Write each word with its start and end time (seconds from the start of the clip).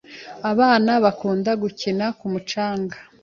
Abana 0.51 0.91
bakunda 1.03 1.51
gukinira 1.61 2.07
ku 2.19 2.25
mucanga. 2.33 2.97